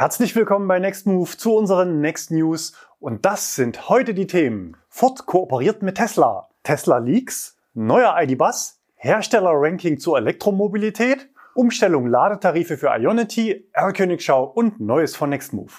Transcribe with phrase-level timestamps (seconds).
[0.00, 4.76] Herzlich willkommen bei Next Move zu unseren Next News und das sind heute die Themen.
[4.88, 13.68] Ford kooperiert mit Tesla, Tesla Leaks, neuer ID-Bus, Hersteller-Ranking zur Elektromobilität, Umstellung Ladetarife für Ionity,
[13.72, 15.72] R-Königschau und Neues von Next Move.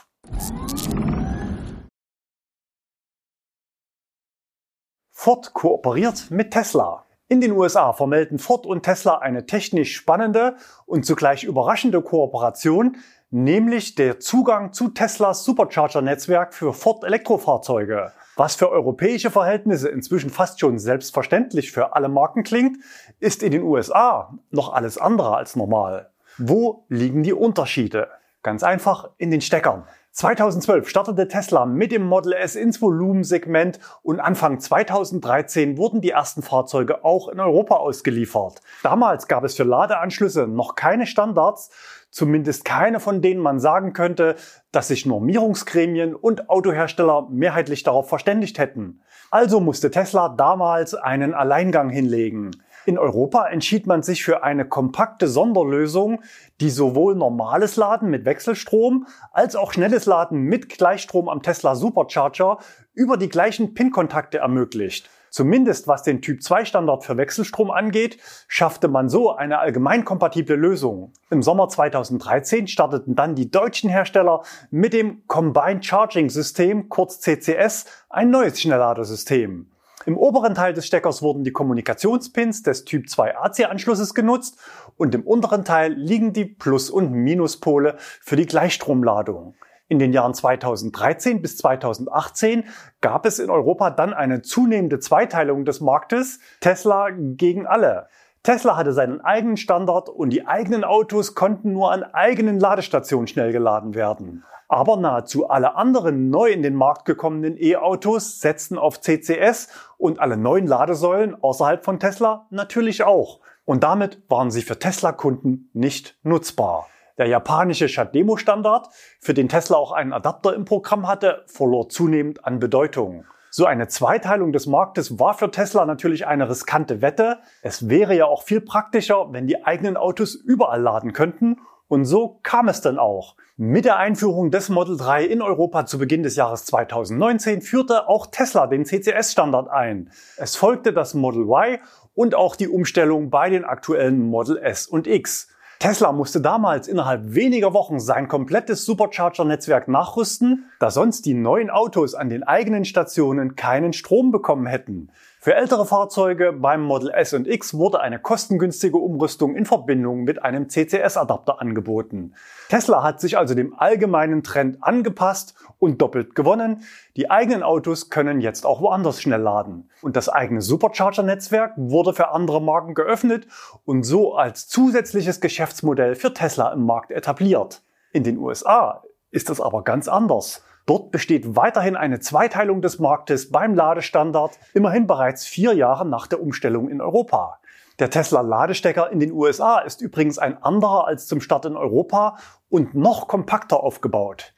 [5.11, 7.05] Ford kooperiert mit Tesla.
[7.29, 10.57] In den USA vermelden Ford und Tesla eine technisch spannende
[10.87, 12.97] und zugleich überraschende Kooperation,
[13.31, 18.11] nämlich der Zugang zu Teslas Supercharger-Netzwerk für Ford Elektrofahrzeuge.
[18.35, 22.77] Was für europäische Verhältnisse inzwischen fast schon selbstverständlich für alle Marken klingt,
[23.19, 26.09] ist in den USA noch alles andere als normal.
[26.37, 28.07] Wo liegen die Unterschiede?
[28.41, 29.83] Ganz einfach in den Steckern.
[30.11, 36.41] 2012 startete Tesla mit dem Model S ins Volumensegment und Anfang 2013 wurden die ersten
[36.41, 38.61] Fahrzeuge auch in Europa ausgeliefert.
[38.83, 41.69] Damals gab es für Ladeanschlüsse noch keine Standards,
[42.09, 44.35] zumindest keine, von denen man sagen könnte,
[44.71, 49.01] dass sich Normierungsgremien und Autohersteller mehrheitlich darauf verständigt hätten.
[49.31, 52.51] Also musste Tesla damals einen Alleingang hinlegen.
[52.89, 56.23] In Europa entschied man sich für eine kompakte Sonderlösung,
[56.59, 62.57] die sowohl normales Laden mit Wechselstrom als auch schnelles Laden mit Gleichstrom am Tesla Supercharger
[62.95, 65.07] über die gleichen PIN-Kontakte ermöglicht.
[65.29, 68.17] Zumindest was den Typ 2 Standard für Wechselstrom angeht,
[68.47, 71.13] schaffte man so eine allgemein kompatible Lösung.
[71.29, 77.85] Im Sommer 2013 starteten dann die deutschen Hersteller mit dem Combined Charging System, kurz CCS,
[78.09, 79.67] ein neues Schnellladesystem.
[80.09, 84.57] Im oberen Teil des Steckers wurden die Kommunikationspins des Typ 2 AC-Anschlusses genutzt
[84.97, 89.53] und im unteren Teil liegen die Plus- und Minuspole für die Gleichstromladung.
[89.87, 92.63] In den Jahren 2013 bis 2018
[93.01, 98.07] gab es in Europa dann eine zunehmende Zweiteilung des Marktes, Tesla gegen alle.
[98.41, 103.51] Tesla hatte seinen eigenen Standard und die eigenen Autos konnten nur an eigenen Ladestationen schnell
[103.51, 104.43] geladen werden.
[104.71, 109.67] Aber nahezu alle anderen neu in den Markt gekommenen E-Autos setzten auf CCS
[109.97, 113.39] und alle neuen Ladesäulen außerhalb von Tesla natürlich auch.
[113.65, 116.87] Und damit waren sie für Tesla-Kunden nicht nutzbar.
[117.17, 118.89] Der japanische Shademo-Standard,
[119.19, 123.25] für den Tesla auch einen Adapter im Programm hatte, verlor zunehmend an Bedeutung.
[123.49, 127.39] So eine Zweiteilung des Marktes war für Tesla natürlich eine riskante Wette.
[127.63, 131.57] Es wäre ja auch viel praktischer, wenn die eigenen Autos überall laden könnten
[131.89, 133.35] und so kam es dann auch.
[133.57, 138.27] Mit der Einführung des Model 3 in Europa zu Beginn des Jahres 2019 führte auch
[138.27, 140.11] Tesla den CCS-Standard ein.
[140.37, 141.79] Es folgte das Model Y
[142.13, 145.49] und auch die Umstellung bei den aktuellen Model S und X.
[145.79, 152.15] Tesla musste damals innerhalb weniger Wochen sein komplettes Supercharger-Netzwerk nachrüsten, da sonst die neuen Autos
[152.15, 155.09] an den eigenen Stationen keinen Strom bekommen hätten.
[155.41, 160.43] Für ältere Fahrzeuge beim Model S und X wurde eine kostengünstige Umrüstung in Verbindung mit
[160.43, 162.33] einem CCS-Adapter angeboten.
[162.67, 166.83] Tesla hat sich also dem allgemeinen Trend angepasst und doppelt gewonnen.
[167.15, 169.89] Die eigenen Autos können jetzt auch woanders schnell laden.
[170.01, 173.47] Und das eigene Supercharger-Netzwerk wurde für andere Marken geöffnet
[173.85, 177.81] und so als zusätzliches Geschäftsmodell für Tesla im Markt etabliert.
[178.11, 180.63] In den USA ist es aber ganz anders.
[180.89, 186.41] Dort besteht weiterhin eine Zweiteilung des Marktes beim Ladestandard, immerhin bereits vier Jahre nach der
[186.41, 187.59] Umstellung in Europa.
[187.99, 192.39] Der Tesla-Ladestecker in den USA ist übrigens ein anderer als zum Start in Europa
[192.69, 194.55] und noch kompakter aufgebaut.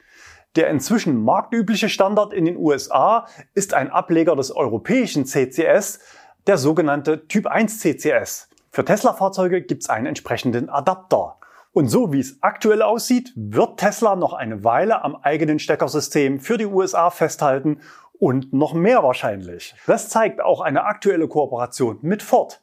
[0.55, 5.99] Der inzwischen marktübliche Standard in den USA ist ein Ableger des europäischen CCS,
[6.47, 8.47] der sogenannte Typ 1 CCS.
[8.69, 11.40] Für Tesla-Fahrzeuge gibt es einen entsprechenden Adapter.
[11.73, 16.57] Und so wie es aktuell aussieht, wird Tesla noch eine Weile am eigenen Steckersystem für
[16.57, 17.79] die USA festhalten
[18.19, 19.73] und noch mehr wahrscheinlich.
[19.87, 22.59] Das zeigt auch eine aktuelle Kooperation mit Ford.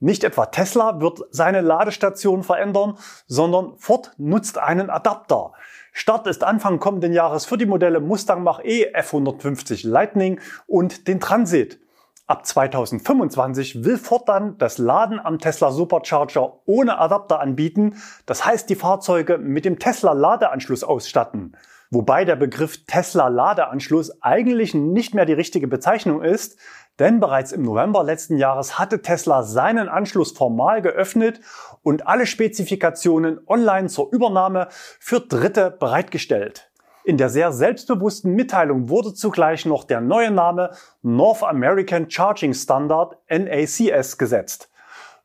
[0.00, 5.52] Nicht etwa Tesla wird seine Ladestation verändern, sondern Ford nutzt einen Adapter.
[5.92, 11.80] Start ist Anfang kommenden Jahres für die Modelle Mustang Mach-E, F150 Lightning und den Transit.
[12.28, 17.94] Ab 2025 will Ford dann das Laden am Tesla Supercharger ohne Adapter anbieten,
[18.26, 21.56] das heißt die Fahrzeuge mit dem Tesla Ladeanschluss ausstatten.
[21.90, 26.58] Wobei der Begriff Tesla Ladeanschluss eigentlich nicht mehr die richtige Bezeichnung ist,
[26.98, 31.40] denn bereits im November letzten Jahres hatte Tesla seinen Anschluss formal geöffnet
[31.82, 36.67] und alle Spezifikationen online zur Übernahme für Dritte bereitgestellt.
[37.08, 43.16] In der sehr selbstbewussten Mitteilung wurde zugleich noch der neue Name North American Charging Standard
[43.30, 44.68] NACS gesetzt.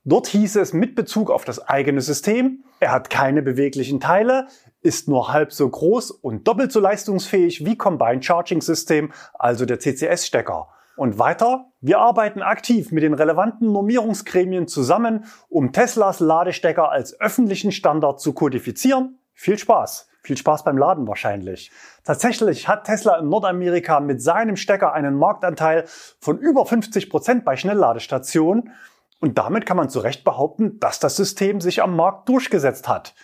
[0.06, 4.48] Dort hieß es mit Bezug auf das eigene System, er hat keine beweglichen Teile,
[4.80, 9.80] ist nur halb so groß und doppelt so leistungsfähig wie Combined Charging System, also der
[9.80, 10.70] CCS-Stecker.
[10.96, 17.74] Und weiter, wir arbeiten aktiv mit den relevanten Normierungsgremien zusammen, um Teslas Ladestecker als öffentlichen
[17.74, 19.20] Standard zu kodifizieren.
[19.34, 20.08] Viel Spaß!
[20.24, 21.70] Viel Spaß beim Laden wahrscheinlich.
[22.06, 25.84] Tatsächlich hat Tesla in Nordamerika mit seinem Stecker einen Marktanteil
[26.22, 28.72] von über 50 Prozent bei Schnellladestationen
[29.20, 33.16] und damit kann man zu Recht behaupten, dass das System sich am Markt durchgesetzt hat.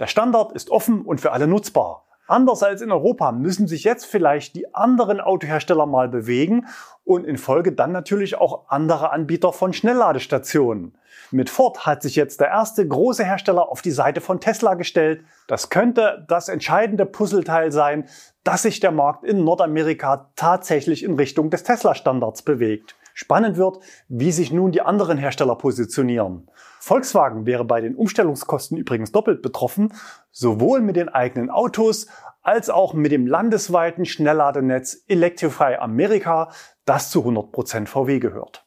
[0.00, 2.07] Der Standard ist offen und für alle nutzbar.
[2.28, 6.66] Anders als in Europa müssen sich jetzt vielleicht die anderen Autohersteller mal bewegen
[7.04, 10.96] und in Folge dann natürlich auch andere Anbieter von Schnellladestationen.
[11.30, 15.24] Mit Ford hat sich jetzt der erste große Hersteller auf die Seite von Tesla gestellt.
[15.46, 18.04] Das könnte das entscheidende Puzzleteil sein,
[18.44, 22.94] dass sich der Markt in Nordamerika tatsächlich in Richtung des Tesla-Standards bewegt.
[23.20, 26.48] Spannend wird, wie sich nun die anderen Hersteller positionieren.
[26.78, 29.92] Volkswagen wäre bei den Umstellungskosten übrigens doppelt betroffen,
[30.30, 32.06] sowohl mit den eigenen Autos
[32.42, 36.52] als auch mit dem landesweiten Schnellladenetz Electrify America,
[36.84, 38.64] das zu 100% VW gehört.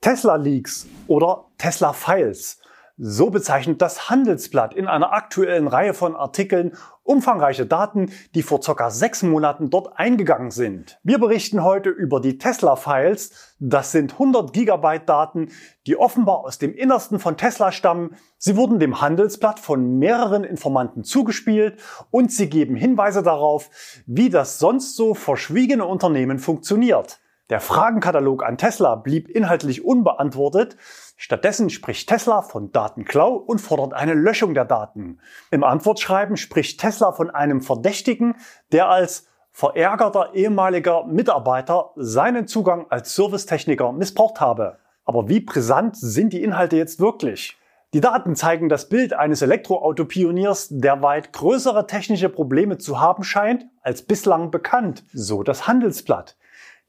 [0.00, 2.62] Tesla Leaks oder Tesla Files
[2.96, 8.90] so bezeichnet das Handelsblatt in einer aktuellen Reihe von Artikeln umfangreiche Daten, die vor ca.
[8.90, 10.98] sechs Monaten dort eingegangen sind.
[11.02, 13.54] Wir berichten heute über die Tesla-Files.
[13.58, 15.48] Das sind 100 Gigabyte Daten,
[15.86, 18.16] die offenbar aus dem Innersten von Tesla stammen.
[18.38, 23.70] Sie wurden dem Handelsblatt von mehreren Informanten zugespielt und sie geben Hinweise darauf,
[24.06, 27.21] wie das sonst so verschwiegene Unternehmen funktioniert.
[27.52, 30.78] Der Fragenkatalog an Tesla blieb inhaltlich unbeantwortet.
[31.18, 35.18] Stattdessen spricht Tesla von Datenklau und fordert eine Löschung der Daten.
[35.50, 38.36] Im Antwortschreiben spricht Tesla von einem Verdächtigen,
[38.72, 44.78] der als verärgerter ehemaliger Mitarbeiter seinen Zugang als Servicetechniker missbraucht habe.
[45.04, 47.58] Aber wie brisant sind die Inhalte jetzt wirklich?
[47.92, 53.66] Die Daten zeigen das Bild eines Elektroautopioniers, der weit größere technische Probleme zu haben scheint
[53.82, 56.38] als bislang bekannt, so das Handelsblatt.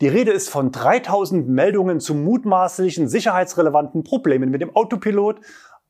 [0.04, 5.40] Die Rede ist von 3000 Meldungen zu mutmaßlichen sicherheitsrelevanten Problemen mit dem Autopilot.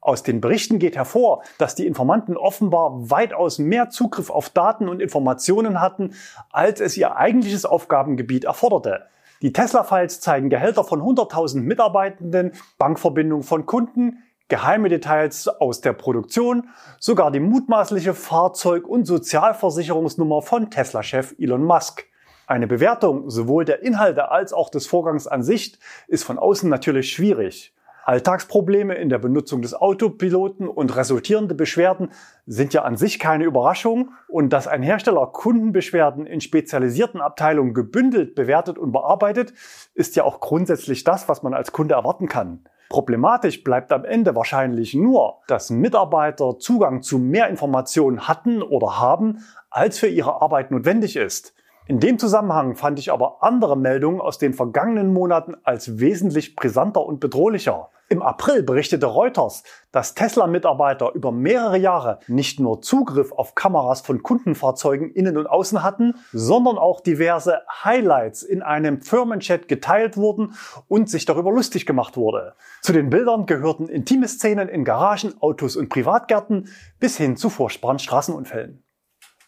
[0.02, 5.02] Aus den Berichten geht hervor, dass die Informanten offenbar weitaus mehr Zugriff auf Daten und
[5.02, 6.14] Informationen hatten,
[6.52, 9.08] als es ihr eigentliches Aufgabengebiet erforderte.
[9.42, 16.70] Die Tesla-Files zeigen Gehälter von 100.000 Mitarbeitenden, Bankverbindungen von Kunden, geheime Details aus der Produktion,
[17.00, 22.13] sogar die mutmaßliche Fahrzeug- und Sozialversicherungsnummer von Tesla-Chef Elon Musk.
[22.46, 27.12] Eine Bewertung sowohl der Inhalte als auch des Vorgangs an sich ist von außen natürlich
[27.12, 27.74] schwierig.
[28.06, 32.12] Alltagsprobleme in der Benutzung des Autopiloten und resultierende Beschwerden
[32.46, 38.36] sind ja an sich keine Überraschung und dass ein Hersteller Kundenbeschwerden in spezialisierten Abteilungen gebündelt
[38.36, 39.54] bewertet und bearbeitet,
[39.94, 42.66] ist ja auch grundsätzlich das, was man als Kunde erwarten kann.
[42.90, 49.40] Problematisch bleibt am Ende wahrscheinlich nur, dass Mitarbeiter Zugang zu mehr Informationen hatten oder haben,
[49.70, 51.56] als für ihre Arbeit notwendig ist.
[51.86, 57.06] In dem Zusammenhang fand ich aber andere Meldungen aus den vergangenen Monaten als wesentlich brisanter
[57.06, 57.90] und bedrohlicher.
[58.08, 64.24] Im April berichtete Reuters, dass Tesla-Mitarbeiter über mehrere Jahre nicht nur Zugriff auf Kameras von
[64.24, 70.54] Kundenfahrzeugen innen und außen hatten, sondern auch diverse Highlights in einem Firmenchat geteilt wurden
[70.88, 72.54] und sich darüber lustig gemacht wurde.
[72.82, 76.70] Zu den Bildern gehörten intime Szenen in Garagen, Autos und Privatgärten
[77.00, 78.84] bis hin zu furchtbaren Straßenunfällen.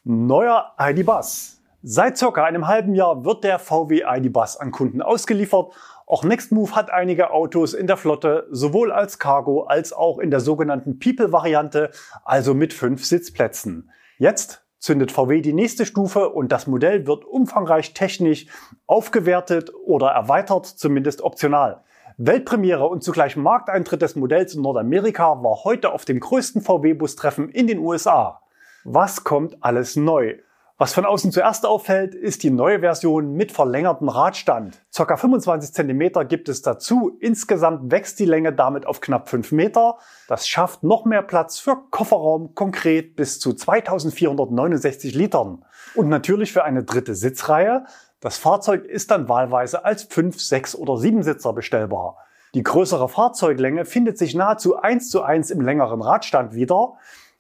[0.03, 1.54] Neuer ID-Bus.
[1.87, 5.71] Seit circa einem halben Jahr wird der VW ID-Bus an Kunden ausgeliefert.
[6.07, 10.39] Auch Nextmove hat einige Autos in der Flotte, sowohl als Cargo als auch in der
[10.39, 11.91] sogenannten People-Variante,
[12.23, 13.91] also mit fünf Sitzplätzen.
[14.17, 18.47] Jetzt zündet VW die nächste Stufe und das Modell wird umfangreich technisch
[18.87, 21.83] aufgewertet oder erweitert, zumindest optional.
[22.17, 27.67] Weltpremiere und zugleich Markteintritt des Modells in Nordamerika war heute auf dem größten VW-Bus-Treffen in
[27.67, 28.41] den USA.
[28.85, 30.39] Was kommt alles neu?
[30.77, 34.85] Was von außen zuerst auffällt, ist die neue Version mit verlängertem Radstand.
[34.93, 37.15] Circa 25 cm gibt es dazu.
[37.21, 39.97] Insgesamt wächst die Länge damit auf knapp 5 Meter.
[40.27, 45.63] Das schafft noch mehr Platz für Kofferraum, konkret bis zu 2469 Litern.
[45.93, 47.85] Und natürlich für eine dritte Sitzreihe.
[48.19, 52.17] Das Fahrzeug ist dann wahlweise als 5, 6 oder 7 Sitzer bestellbar.
[52.53, 56.95] Die größere Fahrzeuglänge findet sich nahezu eins zu eins im längeren Radstand wieder.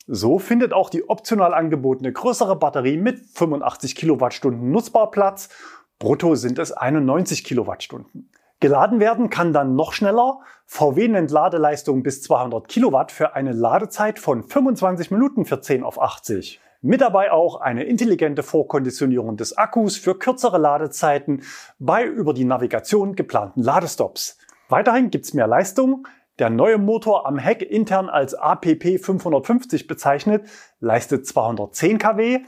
[0.07, 5.49] So findet auch die optional angebotene größere Batterie mit 85 Kilowattstunden nutzbar Platz.
[5.97, 8.29] Brutto sind es 91 Kilowattstunden.
[8.59, 10.39] Geladen werden kann dann noch schneller.
[10.65, 15.99] VW nennt Ladeleistung bis 200 Kilowatt für eine Ladezeit von 25 Minuten für 10 auf
[15.99, 16.61] 80.
[16.81, 21.41] Mit dabei auch eine intelligente Vorkonditionierung des Akkus für kürzere Ladezeiten
[21.79, 24.37] bei über die Navigation geplanten Ladestops.
[24.69, 26.07] Weiterhin gibt's mehr Leistung.
[26.37, 30.45] Der neue Motor am Heck intern als APP 550 bezeichnet,
[30.81, 32.39] leistet 210 kW.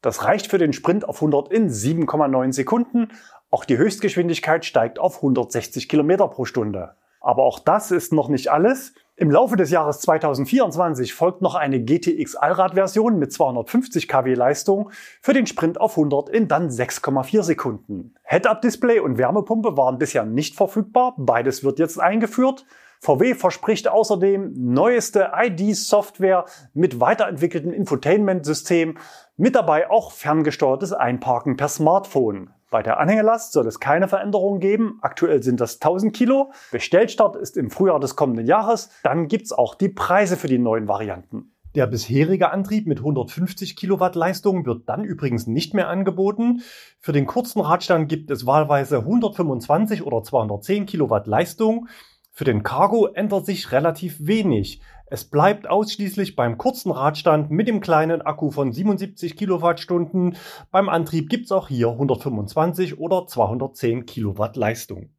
[0.00, 3.08] Das reicht für den Sprint auf 100 in 7,9 Sekunden.
[3.50, 6.94] Auch die Höchstgeschwindigkeit steigt auf 160 km pro Stunde.
[7.20, 8.94] Aber auch das ist noch nicht alles.
[9.16, 15.34] Im Laufe des Jahres 2024 folgt noch eine GTX Allrad-Version mit 250 kW Leistung für
[15.34, 18.14] den Sprint auf 100 in dann 6,4 Sekunden.
[18.24, 22.64] Head-Up-Display und Wärmepumpe waren bisher nicht verfügbar, beides wird jetzt eingeführt.
[23.04, 28.96] VW verspricht außerdem neueste ID-Software mit weiterentwickeltem Infotainment-System,
[29.36, 32.48] mit dabei auch ferngesteuertes Einparken per Smartphone.
[32.70, 35.00] Bei der Anhängelast soll es keine Veränderungen geben.
[35.02, 36.52] Aktuell sind das 1000 Kilo.
[36.72, 38.88] Bestellstart ist im Frühjahr des kommenden Jahres.
[39.02, 41.52] Dann gibt's auch die Preise für die neuen Varianten.
[41.74, 46.62] Der bisherige Antrieb mit 150 Kilowatt Leistung wird dann übrigens nicht mehr angeboten.
[47.00, 51.88] Für den kurzen Radstand gibt es wahlweise 125 oder 210 Kilowatt Leistung.
[52.36, 54.80] Für den Cargo ändert sich relativ wenig.
[55.06, 60.36] Es bleibt ausschließlich beim kurzen Radstand mit dem kleinen Akku von 77 Kilowattstunden.
[60.72, 65.10] Beim Antrieb gibt's auch hier 125 oder 210 Kilowatt Leistung.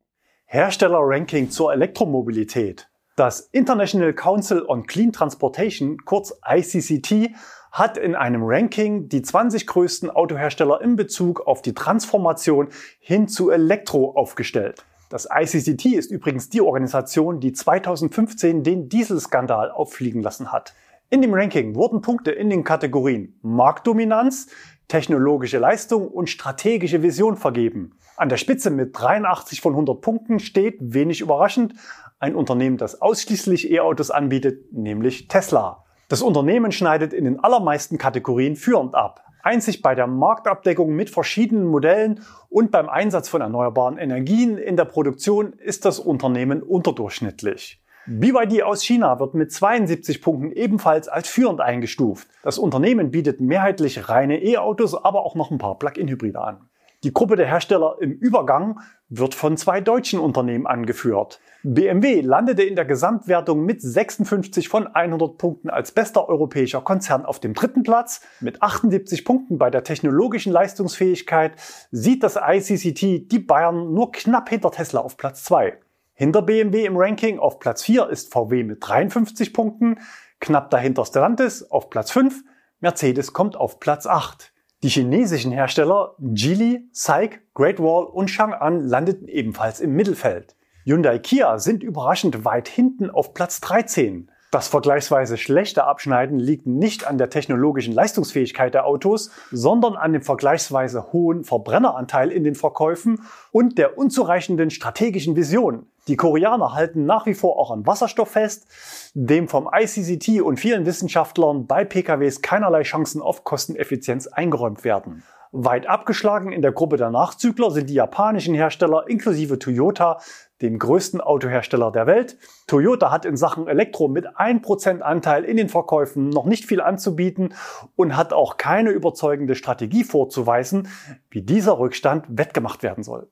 [0.43, 2.89] Herstellerranking zur Elektromobilität.
[3.15, 7.33] Das International Council on Clean Transportation, kurz ICCT,
[7.71, 12.67] hat in einem Ranking die 20 größten Autohersteller in Bezug auf die Transformation
[12.99, 14.83] hin zu Elektro aufgestellt.
[15.09, 20.73] Das ICCT ist übrigens die Organisation, die 2015 den Dieselskandal auffliegen lassen hat.
[21.09, 24.47] In dem Ranking wurden Punkte in den Kategorien Marktdominanz,
[24.87, 27.97] technologische Leistung und strategische Vision vergeben.
[28.17, 31.75] An der Spitze mit 83 von 100 Punkten steht, wenig überraschend,
[32.19, 35.83] ein Unternehmen, das ausschließlich E-Autos anbietet, nämlich Tesla.
[36.07, 39.21] Das Unternehmen schneidet in den allermeisten Kategorien führend ab.
[39.45, 44.85] Einzig bei der Marktabdeckung mit verschiedenen Modellen und beim Einsatz von erneuerbaren Energien in der
[44.85, 47.79] Produktion ist das Unternehmen unterdurchschnittlich.
[48.07, 52.27] BYD aus China wird mit 72 Punkten ebenfalls als führend eingestuft.
[52.41, 56.69] Das Unternehmen bietet mehrheitlich reine E-Autos, aber auch noch ein paar Plug-in-Hybride an.
[57.05, 61.39] Die Gruppe der Hersteller im Übergang wird von zwei deutschen Unternehmen angeführt.
[61.61, 67.39] BMW landete in der Gesamtwertung mit 56 von 100 Punkten als bester europäischer Konzern auf
[67.39, 68.21] dem dritten Platz.
[68.39, 71.53] Mit 78 Punkten bei der technologischen Leistungsfähigkeit
[71.91, 75.77] sieht das ICCT die Bayern nur knapp hinter Tesla auf Platz 2.
[76.15, 79.99] Hinter BMW im Ranking auf Platz 4 ist VW mit 53 Punkten,
[80.39, 82.43] knapp dahinter Stellantis auf Platz 5,
[82.79, 84.54] Mercedes kommt auf Platz 8.
[84.85, 90.55] Die chinesischen Hersteller Geely, SAIC, Great Wall und Chang'an landeten ebenfalls im Mittelfeld.
[90.83, 94.29] Hyundai Kia sind überraschend weit hinten auf Platz 13.
[94.51, 100.21] Das vergleichsweise schlechte Abschneiden liegt nicht an der technologischen Leistungsfähigkeit der Autos, sondern an dem
[100.21, 105.87] vergleichsweise hohen Verbrenneranteil in den Verkäufen und der unzureichenden strategischen Vision.
[106.07, 108.67] Die Koreaner halten nach wie vor auch an Wasserstoff fest,
[109.15, 115.23] dem vom ICCT und vielen Wissenschaftlern bei PKWs keinerlei Chancen auf Kosteneffizienz eingeräumt werden.
[115.51, 120.19] Weit abgeschlagen in der Gruppe der Nachzügler sind die japanischen Hersteller inklusive Toyota,
[120.61, 122.37] dem größten Autohersteller der Welt.
[122.67, 127.53] Toyota hat in Sachen Elektro mit 1% Anteil in den Verkäufen noch nicht viel anzubieten
[127.95, 130.89] und hat auch keine überzeugende Strategie vorzuweisen,
[131.29, 133.29] wie dieser Rückstand wettgemacht werden soll.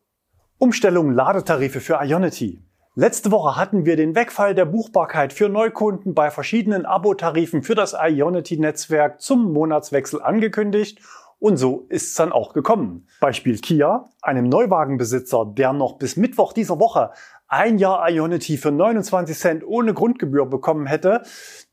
[0.59, 2.61] Umstellung Ladetarife für Ionity.
[2.95, 7.95] Letzte Woche hatten wir den Wegfall der Buchbarkeit für Neukunden bei verschiedenen Abo-Tarifen für das
[7.99, 10.99] Ionity-Netzwerk zum Monatswechsel angekündigt
[11.43, 13.05] und so ist es dann auch gekommen.
[13.19, 17.11] Beispiel Kia, einem Neuwagenbesitzer, der noch bis Mittwoch dieser Woche
[17.47, 21.21] ein Jahr Ionity für 29 Cent ohne Grundgebühr bekommen hätte,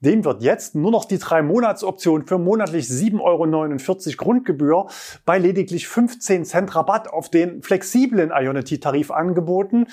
[0.00, 4.86] dem wird jetzt nur noch die drei Monatsoption für monatlich 7,49 Euro Grundgebühr
[5.24, 9.86] bei lediglich 15 Cent Rabatt auf den flexiblen Ionity-Tarif angeboten.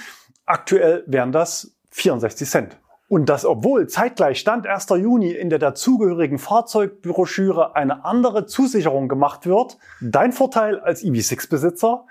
[0.45, 2.77] Aktuell wären das 64 Cent.
[3.09, 4.89] Und das obwohl zeitgleich Stand 1.
[4.89, 9.77] Juni in der dazugehörigen Fahrzeugbroschüre eine andere Zusicherung gemacht wird.
[10.01, 12.05] Dein Vorteil als EV6-Besitzer?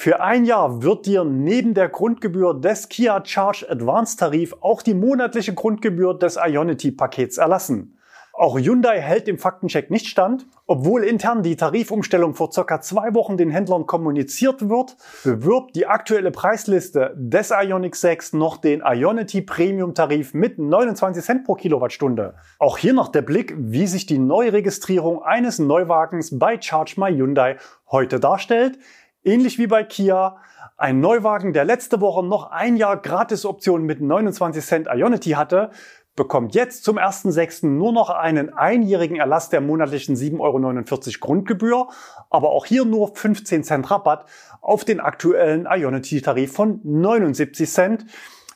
[0.00, 4.94] Für ein Jahr wird dir neben der Grundgebühr des Kia Charge Advance Tarif auch die
[4.94, 7.98] monatliche Grundgebühr des Ionity Pakets erlassen.
[8.32, 10.46] Auch Hyundai hält dem Faktencheck nicht stand.
[10.68, 16.30] Obwohl intern die Tarifumstellung vor circa zwei Wochen den Händlern kommuniziert wird, bewirbt die aktuelle
[16.30, 22.36] Preisliste des Ioniq 6 noch den Ionity Premium Tarif mit 29 Cent pro Kilowattstunde.
[22.60, 27.56] Auch hier noch der Blick, wie sich die Neuregistrierung eines Neuwagens bei Charge My Hyundai
[27.90, 28.78] heute darstellt.
[29.24, 30.36] Ähnlich wie bei Kia,
[30.76, 35.70] ein Neuwagen, der letzte Woche noch ein Jahr Gratisoption mit 29 Cent Ionity hatte,
[36.14, 37.66] bekommt jetzt zum 1.6.
[37.66, 41.88] nur noch einen einjährigen Erlass der monatlichen 7,49 Euro Grundgebühr,
[42.30, 44.24] aber auch hier nur 15 Cent Rabatt
[44.60, 48.06] auf den aktuellen Ionity-Tarif von 79 Cent,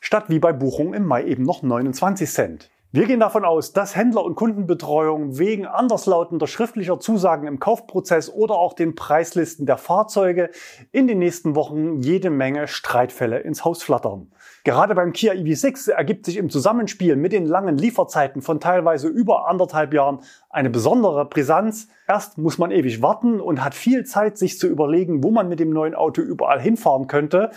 [0.01, 2.71] statt wie bei Buchung im Mai eben noch 29 Cent.
[2.95, 8.57] Wir gehen davon aus, dass Händler und Kundenbetreuung wegen anderslautender schriftlicher Zusagen im Kaufprozess oder
[8.57, 10.51] auch den Preislisten der Fahrzeuge
[10.91, 14.31] in den nächsten Wochen jede Menge Streitfälle ins Haus flattern.
[14.65, 19.49] Gerade beim Kia EV6 ergibt sich im Zusammenspiel mit den langen Lieferzeiten von teilweise über
[19.49, 20.19] anderthalb Jahren
[20.51, 21.89] eine besondere Brisanz.
[22.07, 25.61] Erst muss man ewig warten und hat viel Zeit, sich zu überlegen, wo man mit
[25.61, 27.53] dem neuen Auto überall hinfahren könnte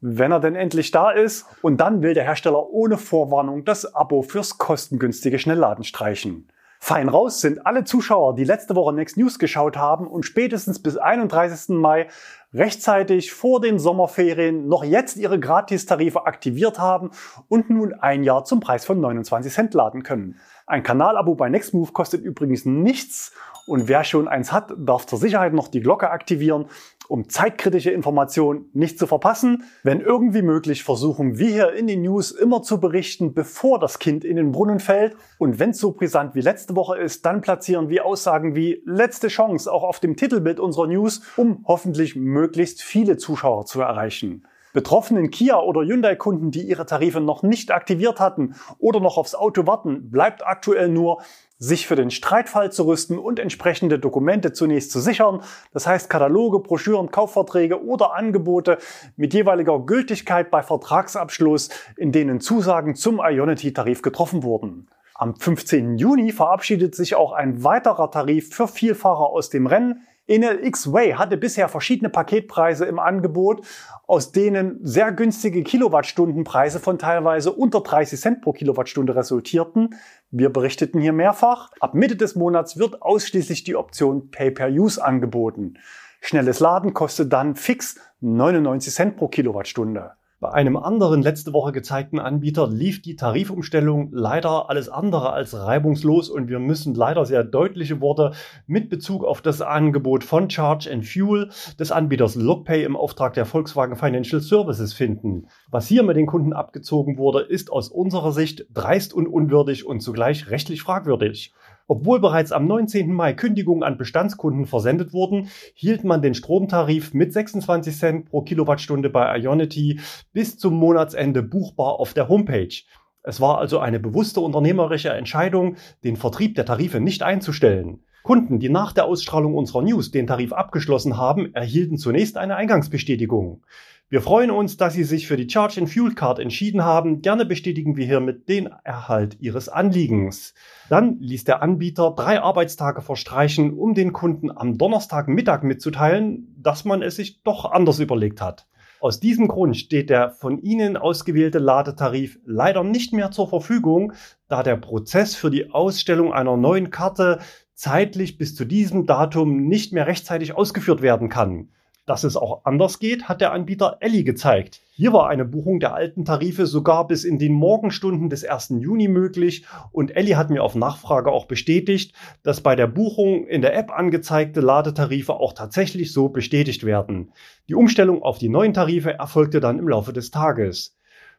[0.00, 1.46] wenn er denn endlich da ist.
[1.62, 6.48] Und dann will der Hersteller ohne Vorwarnung das Abo fürs kostengünstige Schnellladen streichen.
[6.82, 10.96] Fein raus sind alle Zuschauer, die letzte Woche Next News geschaut haben und spätestens bis
[10.96, 11.76] 31.
[11.76, 12.08] Mai
[12.54, 17.10] rechtzeitig vor den Sommerferien noch jetzt ihre Gratistarife aktiviert haben
[17.48, 20.36] und nun ein Jahr zum Preis von 29 Cent laden können.
[20.66, 23.32] Ein Kanalabo bei Nextmove kostet übrigens nichts
[23.66, 26.66] und wer schon eins hat, darf zur Sicherheit noch die Glocke aktivieren
[27.10, 29.64] um zeitkritische Informationen nicht zu verpassen.
[29.82, 34.24] Wenn irgendwie möglich, versuchen wir hier in den News immer zu berichten, bevor das Kind
[34.24, 35.16] in den Brunnen fällt.
[35.36, 39.26] Und wenn es so brisant wie letzte Woche ist, dann platzieren wir Aussagen wie letzte
[39.26, 44.46] Chance auch auf dem Titelbild unserer News, um hoffentlich möglichst viele Zuschauer zu erreichen.
[44.72, 49.66] Betroffenen Kia oder Hyundai-Kunden, die ihre Tarife noch nicht aktiviert hatten oder noch aufs Auto
[49.66, 51.22] warten, bleibt aktuell nur,
[51.60, 55.42] sich für den Streitfall zu rüsten und entsprechende Dokumente zunächst zu sichern.
[55.72, 58.78] Das heißt Kataloge, Broschüren, Kaufverträge oder Angebote
[59.16, 64.88] mit jeweiliger Gültigkeit bei Vertragsabschluss, in denen Zusagen zum Ionity-Tarif getroffen wurden.
[65.14, 65.98] Am 15.
[65.98, 70.06] Juni verabschiedet sich auch ein weiterer Tarif für Vielfahrer aus dem Rennen.
[70.30, 73.66] Enel X-Way hatte bisher verschiedene Paketpreise im Angebot,
[74.06, 79.96] aus denen sehr günstige Kilowattstundenpreise von teilweise unter 30 Cent pro Kilowattstunde resultierten.
[80.30, 81.72] Wir berichteten hier mehrfach.
[81.80, 85.74] Ab Mitte des Monats wird ausschließlich die Option Pay-per-Use angeboten.
[86.20, 90.12] Schnelles Laden kostet dann fix 99 Cent pro Kilowattstunde.
[90.42, 96.30] Bei einem anderen letzte Woche gezeigten Anbieter lief die Tarifumstellung leider alles andere als reibungslos
[96.30, 98.32] und wir müssen leider sehr deutliche Worte
[98.66, 103.44] mit Bezug auf das Angebot von Charge and Fuel des Anbieters Lockpay im Auftrag der
[103.44, 105.46] Volkswagen Financial Services finden.
[105.70, 110.00] Was hier mit den Kunden abgezogen wurde, ist aus unserer Sicht dreist und unwürdig und
[110.00, 111.52] zugleich rechtlich fragwürdig.
[111.90, 113.12] Obwohl bereits am 19.
[113.12, 119.10] Mai Kündigungen an Bestandskunden versendet wurden, hielt man den Stromtarif mit 26 Cent pro Kilowattstunde
[119.10, 119.98] bei Ionity
[120.32, 122.84] bis zum Monatsende buchbar auf der Homepage.
[123.24, 125.74] Es war also eine bewusste unternehmerische Entscheidung,
[126.04, 128.04] den Vertrieb der Tarife nicht einzustellen.
[128.22, 133.64] Kunden, die nach der Ausstrahlung unserer News den Tarif abgeschlossen haben, erhielten zunächst eine Eingangsbestätigung.
[134.12, 137.22] Wir freuen uns, dass Sie sich für die Charge and Fuel Card entschieden haben.
[137.22, 140.52] Gerne bestätigen wir hiermit den Erhalt Ihres Anliegens.
[140.88, 147.02] Dann ließ der Anbieter drei Arbeitstage verstreichen, um den Kunden am Donnerstagmittag mitzuteilen, dass man
[147.02, 148.66] es sich doch anders überlegt hat.
[148.98, 154.14] Aus diesem Grund steht der von Ihnen ausgewählte Ladetarif leider nicht mehr zur Verfügung,
[154.48, 157.38] da der Prozess für die Ausstellung einer neuen Karte
[157.74, 161.68] zeitlich bis zu diesem Datum nicht mehr rechtzeitig ausgeführt werden kann.
[162.10, 164.80] Dass es auch anders geht, hat der Anbieter Elli gezeigt.
[164.90, 168.74] Hier war eine Buchung der alten Tarife sogar bis in den Morgenstunden des 1.
[168.80, 173.62] Juni möglich und Elli hat mir auf Nachfrage auch bestätigt, dass bei der Buchung in
[173.62, 177.30] der App angezeigte Ladetarife auch tatsächlich so bestätigt werden.
[177.68, 180.96] Die Umstellung auf die neuen Tarife erfolgte dann im Laufe des Tages.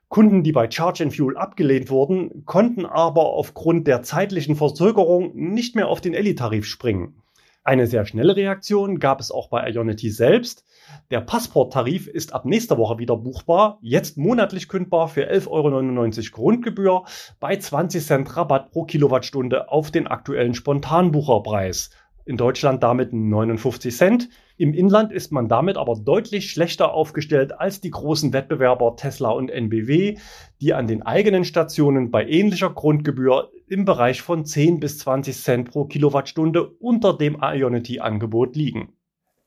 [0.07, 5.75] Kunden, die bei Charge and Fuel abgelehnt wurden, konnten aber aufgrund der zeitlichen Verzögerung nicht
[5.75, 7.20] mehr auf den Elli-Tarif springen.
[7.63, 10.65] Eine sehr schnelle Reaktion gab es auch bei Ionity selbst.
[11.11, 17.03] Der Passporttarif ist ab nächster Woche wieder buchbar, jetzt monatlich kündbar für 11,99 Euro Grundgebühr
[17.39, 21.91] bei 20 Cent Rabatt pro Kilowattstunde auf den aktuellen Spontanbucherpreis
[22.25, 24.29] in Deutschland damit 59 Cent.
[24.57, 29.49] Im Inland ist man damit aber deutlich schlechter aufgestellt als die großen Wettbewerber Tesla und
[29.49, 30.17] NBW,
[30.61, 35.71] die an den eigenen Stationen bei ähnlicher Grundgebühr im Bereich von 10 bis 20 Cent
[35.71, 38.89] pro Kilowattstunde unter dem Ionity-Angebot liegen.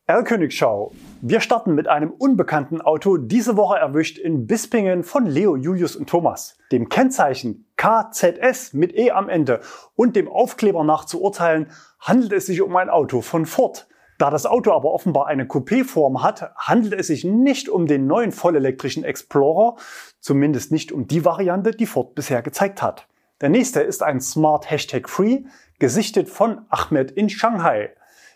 [0.07, 0.93] R-Königschau.
[1.21, 6.09] Wir starten mit einem unbekannten Auto, diese Woche erwischt in Bispingen von Leo, Julius und
[6.09, 6.57] Thomas.
[6.73, 9.61] Dem Kennzeichen KZS mit E am Ende
[9.95, 13.89] und dem Aufkleber nach zu urteilen, handelt es sich um ein Auto von Ford.
[14.17, 18.33] Da das Auto aber offenbar eine Coupé-Form hat, handelt es sich nicht um den neuen
[18.33, 19.77] vollelektrischen Explorer,
[20.21, 23.07] zumindest nicht um die Variante, die Ford bisher gezeigt hat.
[23.45, 25.43] Der nächste ist ein Smart Hashtag Free,
[25.79, 27.91] gesichtet von Ahmed in Shanghai.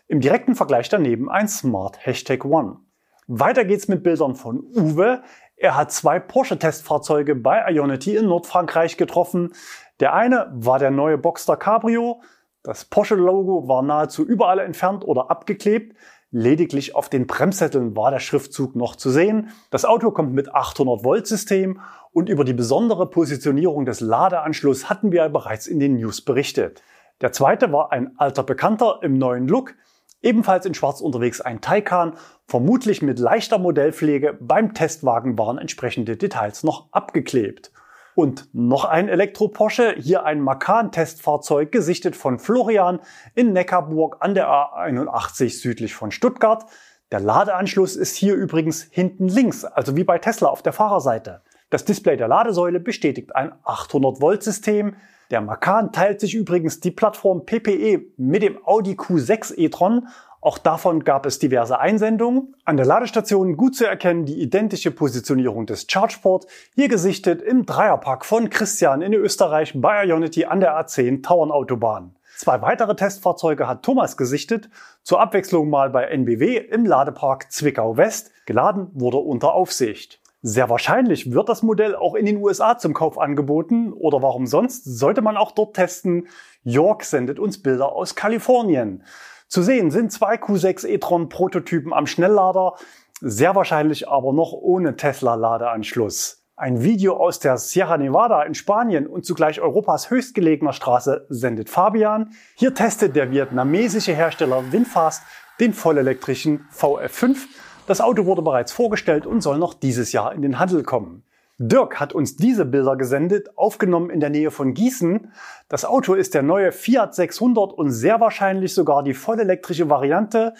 [0.07, 2.81] Im direkten Vergleich daneben ein Smart Hashtag One.
[3.27, 5.23] Weiter geht's mit Bildern von Uwe.
[5.57, 9.55] Er hat zwei Porsche-Testfahrzeuge bei Ionity in Nordfrankreich getroffen.
[9.99, 12.21] Der eine war der neue Boxster Cabrio.
[12.62, 15.97] Das Porsche-Logo war nahezu überall entfernt oder abgeklebt.
[16.31, 19.49] Lediglich auf den Bremssätteln war der Schriftzug noch zu sehen.
[19.71, 21.81] Das Auto kommt mit 800 Volt System
[22.12, 26.83] und über die besondere Positionierung des Ladeanschlusses hatten wir bereits in den News berichtet.
[27.23, 29.75] Der zweite war ein alter Bekannter im neuen Look.
[30.21, 32.14] Ebenfalls in Schwarz unterwegs ein Taycan,
[32.47, 34.37] vermutlich mit leichter Modellpflege.
[34.38, 37.73] Beim Testwagen waren entsprechende Details noch abgeklebt.
[38.18, 42.98] Und noch ein Elektro-Porsche, hier ein Macan-Testfahrzeug, gesichtet von Florian
[43.37, 46.64] in Neckarburg an der A81 südlich von Stuttgart.
[47.12, 51.42] Der Ladeanschluss ist hier übrigens hinten links, also wie bei Tesla auf der Fahrerseite.
[51.70, 54.96] Das Display der Ladesäule bestätigt ein 800 Volt System.
[55.31, 60.09] Der Macan teilt sich übrigens die Plattform PPE mit dem Audi Q6 e-tron
[60.40, 62.55] auch davon gab es diverse Einsendungen.
[62.64, 66.46] An der Ladestation gut zu erkennen die identische Positionierung des ChargePort,
[66.77, 72.14] hier gesichtet im Dreierpack von Christian in Österreich bei Ionity an der A10 Tauernautobahn.
[72.37, 74.70] Zwei weitere Testfahrzeuge hat Thomas gesichtet,
[75.03, 78.31] zur Abwechslung mal bei NBW im Ladepark Zwickau West.
[78.46, 80.20] Geladen wurde unter Aufsicht.
[80.40, 84.85] Sehr wahrscheinlich wird das Modell auch in den USA zum Kauf angeboten oder warum sonst
[84.85, 86.29] sollte man auch dort testen.
[86.62, 89.03] York sendet uns Bilder aus Kalifornien.
[89.48, 92.74] Zu sehen sind zwei Q6 e-tron Prototypen am Schnelllader,
[93.22, 96.44] sehr wahrscheinlich aber noch ohne Tesla-Ladeanschluss.
[96.54, 102.32] Ein Video aus der Sierra Nevada in Spanien und zugleich Europas höchstgelegener Straße sendet Fabian.
[102.56, 105.22] Hier testet der vietnamesische Hersteller Winfast
[105.61, 107.38] den vollelektrischen VF5.
[107.87, 111.22] Das Auto wurde bereits vorgestellt und soll noch dieses Jahr in den Handel kommen.
[111.61, 115.33] Dirk hat uns diese Bilder gesendet, aufgenommen in der Nähe von Gießen.
[115.68, 120.55] Das Auto ist der neue Fiat 600 und sehr wahrscheinlich sogar die vollelektrische Variante.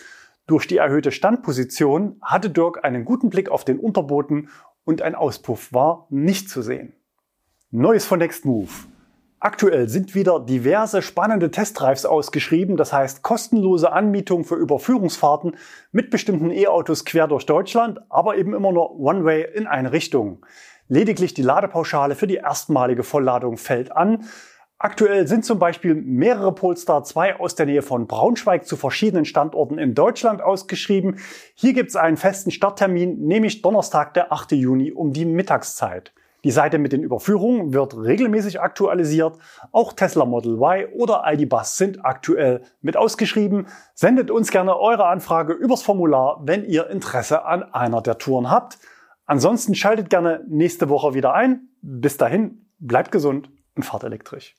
[0.49, 4.49] Durch die erhöhte Standposition hatte Dirk einen guten Blick auf den Unterboden
[4.85, 6.95] und ein Auspuff war nicht zu sehen.
[7.71, 8.89] Neues von Nextmove.
[9.41, 15.55] Aktuell sind wieder diverse spannende Testdrives ausgeschrieben, das heißt kostenlose Anmietung für Überführungsfahrten
[15.93, 20.45] mit bestimmten E-Autos quer durch Deutschland, aber eben immer nur One-Way in eine Richtung.
[20.89, 24.25] Lediglich die Ladepauschale für die erstmalige Vollladung fällt an.
[24.79, 29.77] Aktuell sind zum Beispiel mehrere Polestar 2 aus der Nähe von Braunschweig zu verschiedenen Standorten
[29.77, 31.19] in Deutschland ausgeschrieben.
[31.55, 34.53] Hier gibt es einen festen Starttermin, nämlich Donnerstag, der 8.
[34.53, 36.13] Juni um die Mittagszeit.
[36.45, 39.37] Die Seite mit den Überführungen wird regelmäßig aktualisiert.
[39.73, 43.67] Auch Tesla Model Y oder ID Bus sind aktuell mit ausgeschrieben.
[43.95, 48.79] Sendet uns gerne eure Anfrage übers Formular, wenn ihr Interesse an einer der Touren habt.
[49.29, 51.69] Ansonsten schaltet gerne nächste Woche wieder ein.
[51.83, 54.57] Bis dahin, bleibt gesund und fahrt elektrisch.